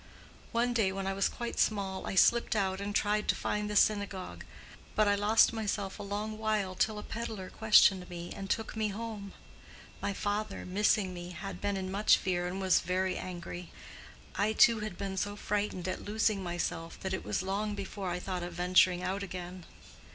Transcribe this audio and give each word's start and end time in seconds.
One 0.51 0.73
day 0.73 0.91
when 0.91 1.05
I 1.05 1.13
was 1.13 1.29
quite 1.29 1.59
small 1.59 2.07
I 2.07 2.15
slipped 2.15 2.55
out 2.55 2.81
and 2.81 2.95
tried 2.95 3.27
to 3.27 3.35
find 3.35 3.69
the 3.69 3.75
synagogue, 3.75 4.43
but 4.95 5.07
I 5.07 5.13
lost 5.13 5.53
myself 5.53 5.99
a 5.99 6.01
long 6.01 6.39
while 6.39 6.73
till 6.73 6.97
a 6.97 7.03
peddler 7.03 7.51
questioned 7.51 8.09
me 8.09 8.33
and 8.35 8.49
took 8.49 8.75
me 8.75 8.87
home. 8.87 9.31
My 10.01 10.11
father, 10.11 10.65
missing 10.65 11.13
me, 11.13 11.29
had 11.33 11.61
been 11.61 11.75
much 11.91 12.17
in 12.17 12.23
fear, 12.23 12.47
and 12.47 12.59
was 12.59 12.79
very 12.79 13.15
angry. 13.15 13.69
I 14.33 14.53
too 14.53 14.79
had 14.79 14.97
been 14.97 15.17
so 15.17 15.35
frightened 15.35 15.87
at 15.87 16.03
losing 16.03 16.41
myself 16.41 16.99
that 17.01 17.13
it 17.13 17.23
was 17.23 17.43
long 17.43 17.75
before 17.75 18.09
I 18.09 18.17
thought 18.19 18.41
of 18.41 18.53
venturing 18.53 19.03
out 19.03 19.21
again. 19.21 19.65